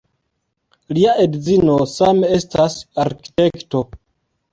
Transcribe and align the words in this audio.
Lia 0.97 1.11
edzino 1.25 1.75
same 1.91 2.31
estas 2.37 2.79
arkitekto. 3.05 3.83